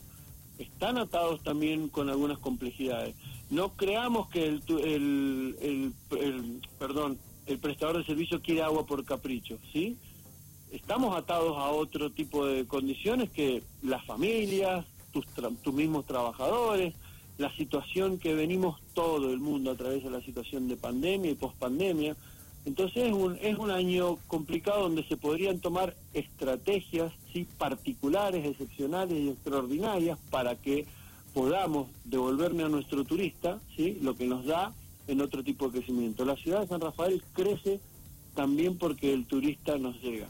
Están 0.57 0.97
atados 0.97 1.41
también 1.41 1.87
con 1.87 2.09
algunas 2.09 2.37
complejidades. 2.39 3.15
No 3.49 3.69
creamos 3.77 4.27
que 4.27 4.45
el, 4.45 4.61
el, 4.67 5.93
el 6.19 6.61
perdón, 6.79 7.17
el 7.45 7.59
prestador 7.59 7.97
de 7.97 8.05
servicio 8.05 8.41
quiere 8.41 8.61
agua 8.61 8.85
por 8.85 9.03
capricho, 9.03 9.57
¿sí? 9.71 9.97
Estamos 10.71 11.15
atados 11.15 11.57
a 11.57 11.69
otro 11.69 12.09
tipo 12.09 12.45
de 12.45 12.65
condiciones 12.65 13.29
que 13.29 13.61
las 13.83 14.03
familias, 14.05 14.85
tus, 15.11 15.25
tus 15.61 15.73
mismos 15.73 16.05
trabajadores, 16.05 16.95
la 17.37 17.55
situación 17.55 18.17
que 18.17 18.33
venimos 18.33 18.79
todo 18.93 19.31
el 19.31 19.39
mundo 19.39 19.71
a 19.71 19.75
través 19.75 20.03
de 20.03 20.09
la 20.09 20.21
situación 20.21 20.67
de 20.67 20.77
pandemia 20.77 21.31
y 21.31 21.35
pospandemia. 21.35 22.15
Entonces 22.65 23.05
es 23.05 23.13
un, 23.13 23.37
es 23.41 23.57
un 23.57 23.71
año 23.71 24.17
complicado 24.27 24.83
donde 24.83 25.03
se 25.03 25.17
podrían 25.17 25.59
tomar 25.59 25.95
estrategias 26.13 27.11
¿sí? 27.33 27.47
particulares, 27.57 28.45
excepcionales 28.45 29.19
y 29.19 29.29
extraordinarias 29.29 30.17
para 30.29 30.55
que 30.55 30.85
podamos 31.33 31.89
devolverme 32.05 32.63
a 32.63 32.69
nuestro 32.69 33.03
turista 33.03 33.59
¿sí? 33.75 33.99
lo 34.01 34.15
que 34.15 34.27
nos 34.27 34.45
da 34.45 34.71
en 35.07 35.21
otro 35.21 35.43
tipo 35.43 35.67
de 35.67 35.79
crecimiento. 35.79 36.25
La 36.25 36.35
ciudad 36.35 36.61
de 36.61 36.67
San 36.67 36.81
Rafael 36.81 37.23
crece 37.33 37.79
también 38.35 38.77
porque 38.77 39.13
el 39.13 39.25
turista 39.25 39.77
nos 39.77 40.01
llega. 40.01 40.27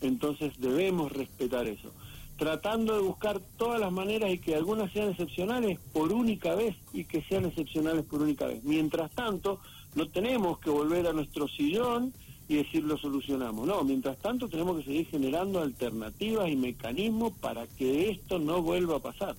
Entonces 0.00 0.52
debemos 0.58 1.12
respetar 1.12 1.66
eso. 1.66 1.92
Tratando 2.36 2.94
de 2.94 3.02
buscar 3.02 3.40
todas 3.56 3.78
las 3.80 3.92
maneras 3.92 4.32
y 4.32 4.38
que 4.38 4.54
algunas 4.54 4.92
sean 4.92 5.10
excepcionales 5.10 5.78
por 5.92 6.12
única 6.12 6.54
vez 6.54 6.74
y 6.92 7.04
que 7.04 7.22
sean 7.22 7.44
excepcionales 7.44 8.04
por 8.04 8.22
única 8.22 8.46
vez. 8.46 8.64
Mientras 8.64 9.10
tanto, 9.12 9.60
no 9.94 10.08
tenemos 10.08 10.58
que 10.58 10.70
volver 10.70 11.06
a 11.06 11.12
nuestro 11.12 11.46
sillón 11.48 12.12
y 12.48 12.56
decir 12.56 12.84
lo 12.84 12.98
solucionamos. 12.98 13.66
No, 13.66 13.84
mientras 13.84 14.18
tanto 14.18 14.48
tenemos 14.48 14.78
que 14.78 14.84
seguir 14.84 15.06
generando 15.06 15.60
alternativas 15.60 16.50
y 16.50 16.56
mecanismos 16.56 17.32
para 17.40 17.66
que 17.66 18.10
esto 18.10 18.38
no 18.38 18.62
vuelva 18.62 18.96
a 18.96 19.00
pasar. 19.00 19.36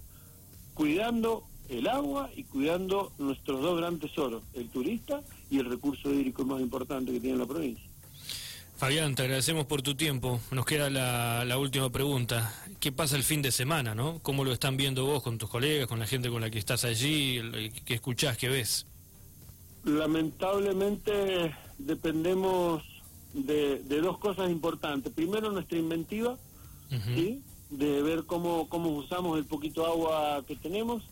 Cuidando 0.74 1.44
el 1.74 1.88
agua 1.88 2.30
y 2.36 2.44
cuidando 2.44 3.12
nuestros 3.18 3.62
dos 3.62 3.78
grandes 3.78 4.10
tesoros, 4.10 4.44
el 4.54 4.70
turista 4.70 5.22
y 5.50 5.60
el 5.60 5.66
recurso 5.66 6.14
hídrico 6.14 6.46
más 6.46 6.62
importante 6.62 7.12
que 7.12 7.20
tiene 7.20 7.38
la 7.38 7.46
provincia. 7.46 7.84
Fabián, 8.78 9.16
te 9.16 9.24
agradecemos 9.24 9.66
por 9.66 9.82
tu 9.82 9.96
tiempo. 9.96 10.40
Nos 10.52 10.66
queda 10.66 10.90
la, 10.90 11.58
última 11.58 11.90
pregunta. 11.90 12.54
¿Qué 12.80 12.92
pasa 12.92 13.16
el 13.16 13.24
fin 13.24 13.42
de 13.42 13.52
semana, 13.52 13.96
no? 13.96 14.20
¿Cómo 14.22 14.44
lo 14.44 14.52
están 14.52 14.78
viendo 14.78 15.06
vos 15.06 15.24
con 15.24 15.38
tus 15.38 15.50
colegas, 15.50 15.88
con 15.88 16.00
la 16.00 16.08
gente 16.08 16.30
con 16.30 16.42
la 16.42 16.50
que 16.50 16.60
estás 16.60 16.84
allí? 16.84 17.40
¿Qué 17.86 17.94
escuchás, 17.94 18.38
qué 18.38 18.50
ves? 18.50 18.86
Lamentablemente 19.86 21.56
dependemos 21.78 22.84
de, 23.34 23.80
dos 24.02 24.18
cosas 24.18 24.50
importantes. 24.50 25.14
Primero, 25.14 25.52
nuestra 25.52 25.78
inventiva, 25.78 26.38
¿sí? 27.16 27.42
De 27.70 28.02
ver 28.02 28.26
cómo, 28.26 28.68
cómo 28.70 28.90
usamos 28.90 29.38
el 29.38 29.46
poquito 29.46 29.86
agua 29.86 30.44
que 30.46 30.56
tenemos 30.56 31.04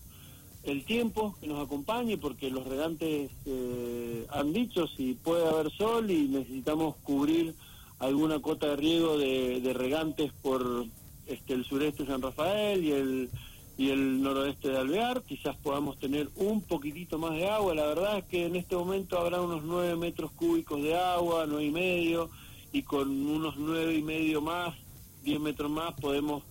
el 0.63 0.86
tiempo 0.86 1.36
que 1.39 1.48
nos 1.48 1.65
acompañe, 1.65 2.18
porque 2.18 2.50
los 2.51 2.65
regantes 2.68 3.32
eh, 3.46 4.25
han 4.30 4.53
dicho 4.53 4.88
si 4.88 5.13
puede 5.13 5.48
haber 5.48 5.72
sol 5.72 6.10
y 6.12 6.27
necesitamos 6.27 6.96
cubrir 7.03 7.56
alguna 8.00 8.39
cota 8.39 8.68
de 8.68 8.75
riego 8.75 9.18
de, 9.18 9.74
regantes 9.74 10.32
por 10.41 10.86
este 11.27 11.53
el 11.53 11.65
sureste 11.65 12.03
de 12.03 12.10
San 12.10 12.22
Rafael 12.22 12.84
y 12.84 12.91
el 12.91 13.30
y 13.77 13.89
el 13.89 14.22
noroeste 14.22 14.70
de 14.70 14.77
Alvear, 14.77 15.24
quizás 15.24 15.56
podamos 15.56 15.98
tener 15.98 16.30
un 16.36 16.62
poquitito 16.62 17.18
más 17.18 17.32
de 17.32 17.50
agua, 17.50 17.74
la 17.74 17.88
verdad 17.88 18.20
es 18.20 18.25
que 18.25 18.46
en 18.46 18.56
este 18.56 18.75
momento 18.75 19.18
habrá 19.18 19.41
unos 19.41 19.63
nueve 19.63 19.96
metros 19.96 20.30
cúbicos 20.34 20.84
de 20.84 20.96
agua, 20.96 21.46
nueve 21.48 21.65
y 21.65 21.72
medio, 21.72 22.30
y 22.72 22.84
con 22.84 23.10
unos 23.10 23.56
nueve 23.58 23.96
y 23.96 24.03
medio 24.03 24.39
más, 24.39 24.75
diez 25.24 25.39
metros 25.39 25.72
más 25.72 25.96
podemos 25.96 26.44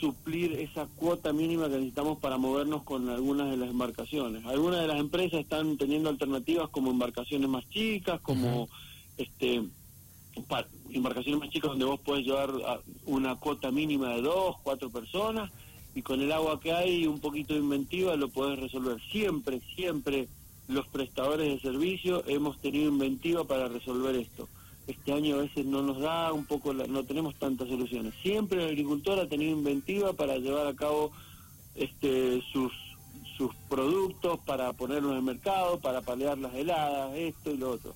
suplir 0.00 0.52
esa 0.54 0.86
cuota 0.96 1.32
mínima 1.32 1.68
que 1.68 1.76
necesitamos 1.76 2.18
para 2.18 2.36
movernos 2.36 2.82
con 2.82 3.08
algunas 3.08 3.50
de 3.50 3.56
las 3.56 3.70
embarcaciones. 3.70 4.44
Algunas 4.46 4.80
de 4.80 4.88
las 4.88 4.98
empresas 4.98 5.40
están 5.40 5.76
teniendo 5.76 6.08
alternativas 6.08 6.68
como 6.70 6.90
embarcaciones 6.90 7.48
más 7.48 7.68
chicas, 7.70 8.20
como 8.20 8.68
este 9.16 9.62
embarcaciones 10.92 11.40
más 11.40 11.50
chicas 11.50 11.70
donde 11.70 11.86
vos 11.86 11.98
podés 12.00 12.26
llevar 12.26 12.50
una 13.06 13.36
cuota 13.36 13.70
mínima 13.70 14.10
de 14.10 14.22
dos, 14.22 14.56
cuatro 14.62 14.90
personas 14.90 15.50
y 15.94 16.02
con 16.02 16.20
el 16.20 16.30
agua 16.30 16.60
que 16.60 16.72
hay 16.72 17.04
y 17.04 17.06
un 17.06 17.20
poquito 17.20 17.54
de 17.54 17.60
inventiva 17.60 18.16
lo 18.16 18.28
podés 18.28 18.58
resolver. 18.58 19.00
Siempre, 19.10 19.60
siempre 19.74 20.28
los 20.68 20.86
prestadores 20.88 21.48
de 21.48 21.60
servicio 21.60 22.22
hemos 22.26 22.58
tenido 22.58 22.88
inventiva 22.88 23.44
para 23.44 23.68
resolver 23.68 24.14
esto. 24.16 24.48
Este 24.86 25.12
año 25.12 25.36
a 25.36 25.38
veces 25.38 25.66
no 25.66 25.82
nos 25.82 25.98
da 25.98 26.32
un 26.32 26.44
poco, 26.44 26.72
no 26.72 27.04
tenemos 27.04 27.34
tantas 27.36 27.68
soluciones. 27.68 28.14
Siempre 28.22 28.62
el 28.62 28.70
agricultor 28.70 29.18
ha 29.18 29.28
tenido 29.28 29.50
inventiva 29.50 30.12
para 30.12 30.36
llevar 30.36 30.66
a 30.66 30.74
cabo 30.74 31.10
este, 31.74 32.40
sus, 32.52 32.72
sus 33.36 33.52
productos, 33.68 34.38
para 34.40 34.72
ponerlos 34.72 35.12
en 35.12 35.18
el 35.18 35.22
mercado, 35.24 35.78
para 35.80 36.02
paliar 36.02 36.38
las 36.38 36.54
heladas, 36.54 37.14
esto 37.16 37.50
y 37.50 37.56
lo 37.56 37.72
otro. 37.72 37.94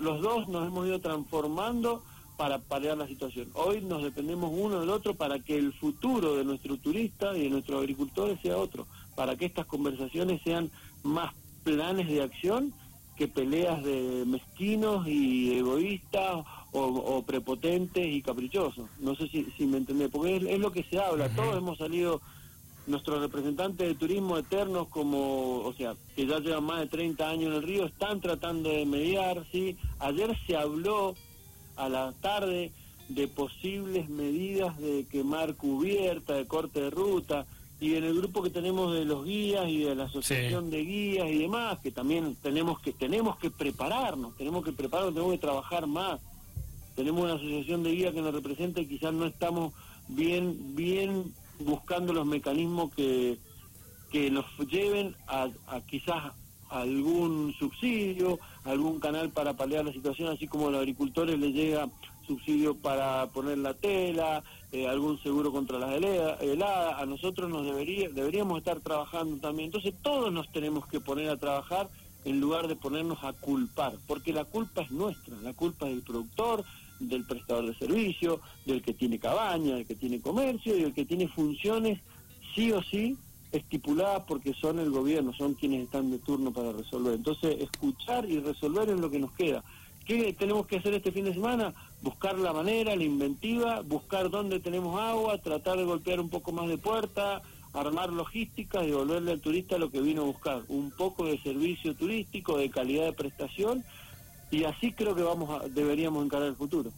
Los 0.00 0.20
dos 0.20 0.48
nos 0.48 0.66
hemos 0.66 0.86
ido 0.86 0.98
transformando 0.98 2.02
para 2.36 2.58
paliar 2.58 2.98
la 2.98 3.06
situación. 3.06 3.48
Hoy 3.54 3.80
nos 3.80 4.02
dependemos 4.02 4.50
uno 4.52 4.80
del 4.80 4.90
otro 4.90 5.14
para 5.14 5.38
que 5.38 5.56
el 5.56 5.72
futuro 5.72 6.36
de 6.36 6.44
nuestro 6.44 6.76
turista 6.76 7.36
y 7.36 7.44
de 7.44 7.50
nuestros 7.50 7.80
agricultores 7.80 8.38
sea 8.42 8.56
otro, 8.56 8.86
para 9.14 9.36
que 9.36 9.46
estas 9.46 9.66
conversaciones 9.66 10.42
sean 10.42 10.70
más 11.02 11.32
planes 11.64 12.08
de 12.08 12.22
acción 12.22 12.72
que 13.16 13.28
peleas 13.28 13.82
de 13.82 14.24
mezquinos 14.26 15.06
y 15.08 15.58
egoístas 15.58 16.44
o, 16.72 17.22
prepotentes 17.26 18.06
y 18.06 18.20
caprichosos. 18.20 18.86
No 19.00 19.14
sé 19.14 19.28
si, 19.28 19.66
me 19.66 19.78
entendés, 19.78 20.10
porque 20.10 20.36
es, 20.36 20.58
lo 20.58 20.70
que 20.70 20.82
se 20.82 20.98
habla. 20.98 21.30
Todos 21.30 21.56
hemos 21.56 21.78
salido, 21.78 22.20
nuestros 22.86 23.20
representantes 23.20 23.88
de 23.88 23.94
turismo 23.94 24.36
eternos, 24.36 24.88
como, 24.88 25.60
o 25.60 25.72
sea, 25.72 25.94
que 26.14 26.26
ya 26.26 26.38
llevan 26.38 26.64
más 26.64 26.80
de 26.80 26.86
30 26.88 27.28
años 27.28 27.46
en 27.46 27.52
el 27.54 27.62
río, 27.62 27.86
están 27.86 28.20
tratando 28.20 28.68
de 28.68 28.84
mediar, 28.84 29.44
¿sí? 29.50 29.76
Ayer 29.98 30.36
se 30.46 30.56
habló 30.56 31.14
a 31.76 31.88
la 31.88 32.12
tarde 32.20 32.72
de 33.08 33.28
posibles 33.28 34.10
medidas 34.10 34.76
de 34.78 35.06
quemar 35.10 35.54
cubierta, 35.54 36.34
de 36.34 36.46
corte 36.46 36.82
de 36.82 36.90
ruta 36.90 37.46
y 37.78 37.94
en 37.94 38.04
el 38.04 38.14
grupo 38.16 38.42
que 38.42 38.50
tenemos 38.50 38.94
de 38.94 39.04
los 39.04 39.24
guías 39.24 39.68
y 39.68 39.84
de 39.84 39.94
la 39.94 40.04
asociación 40.04 40.70
de 40.70 40.82
guías 40.82 41.28
y 41.28 41.38
demás, 41.38 41.78
que 41.80 41.90
también 41.90 42.34
tenemos 42.42 42.80
que 42.80 42.92
tenemos 42.92 43.36
que 43.36 43.50
prepararnos, 43.50 44.34
tenemos 44.36 44.64
que 44.64 44.72
prepararnos, 44.72 45.14
tenemos 45.14 45.34
que 45.34 45.40
trabajar 45.40 45.86
más. 45.86 46.20
Tenemos 46.94 47.24
una 47.24 47.34
asociación 47.34 47.82
de 47.82 47.92
guías 47.92 48.14
que 48.14 48.22
nos 48.22 48.32
representa 48.32 48.80
y 48.80 48.86
quizás 48.86 49.12
no 49.12 49.26
estamos 49.26 49.74
bien 50.08 50.74
bien 50.74 51.34
buscando 51.58 52.14
los 52.14 52.26
mecanismos 52.26 52.94
que, 52.94 53.38
que 54.10 54.30
nos 54.30 54.46
lleven 54.70 55.14
a, 55.26 55.48
a 55.66 55.80
quizás 55.82 56.32
algún 56.70 57.54
subsidio, 57.58 58.38
algún 58.64 59.00
canal 59.00 59.30
para 59.30 59.54
paliar 59.54 59.84
la 59.84 59.92
situación, 59.92 60.28
así 60.28 60.46
como 60.46 60.68
a 60.68 60.70
los 60.70 60.80
agricultores 60.80 61.38
les 61.38 61.52
llega 61.52 61.88
subsidio 62.26 62.74
para 62.74 63.26
poner 63.28 63.58
la 63.58 63.74
tela, 63.74 64.42
eh, 64.76 64.86
algún 64.86 65.18
seguro 65.22 65.52
contra 65.52 65.78
las 65.78 65.94
heladas, 65.94 67.00
a 67.00 67.06
nosotros 67.06 67.48
nos 67.48 67.64
debería, 67.64 68.10
deberíamos 68.10 68.58
estar 68.58 68.80
trabajando 68.80 69.36
también. 69.38 69.66
Entonces 69.66 69.94
todos 70.02 70.32
nos 70.32 70.50
tenemos 70.52 70.86
que 70.86 71.00
poner 71.00 71.30
a 71.30 71.36
trabajar 71.36 71.88
en 72.26 72.40
lugar 72.40 72.68
de 72.68 72.76
ponernos 72.76 73.22
a 73.24 73.32
culpar, 73.32 73.94
porque 74.06 74.32
la 74.32 74.44
culpa 74.44 74.82
es 74.82 74.90
nuestra, 74.90 75.36
la 75.42 75.54
culpa 75.54 75.86
es 75.86 75.94
del 75.94 76.02
productor, 76.02 76.64
del 76.98 77.24
prestador 77.24 77.66
de 77.66 77.74
servicio, 77.74 78.40
del 78.64 78.82
que 78.82 78.92
tiene 78.92 79.18
cabaña, 79.18 79.76
del 79.76 79.86
que 79.86 79.94
tiene 79.94 80.20
comercio 80.20 80.76
y 80.76 80.82
del 80.82 80.92
que 80.92 81.04
tiene 81.04 81.28
funciones 81.28 82.00
sí 82.54 82.72
o 82.72 82.82
sí 82.82 83.16
estipuladas 83.52 84.24
porque 84.26 84.52
son 84.54 84.78
el 84.78 84.90
gobierno, 84.90 85.32
son 85.32 85.54
quienes 85.54 85.84
están 85.84 86.10
de 86.10 86.18
turno 86.18 86.52
para 86.52 86.72
resolver. 86.72 87.14
Entonces, 87.14 87.60
escuchar 87.60 88.28
y 88.28 88.40
resolver 88.40 88.90
es 88.90 89.00
lo 89.00 89.10
que 89.10 89.20
nos 89.20 89.32
queda. 89.32 89.62
¿Qué 90.04 90.32
tenemos 90.32 90.66
que 90.66 90.76
hacer 90.76 90.94
este 90.94 91.12
fin 91.12 91.24
de 91.24 91.34
semana? 91.34 91.72
Buscar 92.06 92.38
la 92.38 92.52
manera, 92.52 92.94
la 92.94 93.02
inventiva, 93.02 93.80
buscar 93.80 94.30
dónde 94.30 94.60
tenemos 94.60 94.96
agua, 95.00 95.38
tratar 95.38 95.76
de 95.76 95.82
golpear 95.82 96.20
un 96.20 96.28
poco 96.28 96.52
más 96.52 96.68
de 96.68 96.78
puerta, 96.78 97.42
armar 97.72 98.12
logística 98.12 98.84
y 98.84 98.90
devolverle 98.90 99.32
al 99.32 99.40
turista 99.40 99.76
lo 99.76 99.90
que 99.90 100.00
vino 100.00 100.22
a 100.22 100.26
buscar, 100.26 100.62
un 100.68 100.92
poco 100.92 101.24
de 101.24 101.36
servicio 101.42 101.96
turístico, 101.96 102.58
de 102.58 102.70
calidad 102.70 103.06
de 103.06 103.12
prestación, 103.12 103.82
y 104.52 104.62
así 104.62 104.92
creo 104.92 105.16
que 105.16 105.24
vamos 105.24 105.50
a, 105.50 105.66
deberíamos 105.66 106.24
encarar 106.24 106.46
el 106.46 106.54
futuro. 106.54 106.92